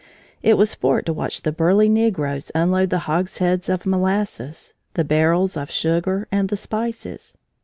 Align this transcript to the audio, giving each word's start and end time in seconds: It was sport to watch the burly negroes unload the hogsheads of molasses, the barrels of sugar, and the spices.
It 0.41 0.55
was 0.57 0.71
sport 0.71 1.05
to 1.05 1.13
watch 1.13 1.43
the 1.43 1.51
burly 1.51 1.87
negroes 1.87 2.51
unload 2.55 2.89
the 2.89 3.01
hogsheads 3.05 3.69
of 3.69 3.85
molasses, 3.85 4.73
the 4.95 5.03
barrels 5.03 5.55
of 5.55 5.69
sugar, 5.69 6.27
and 6.31 6.49
the 6.49 6.57
spices. 6.57 7.37